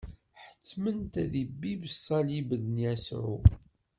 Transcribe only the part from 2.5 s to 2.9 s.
n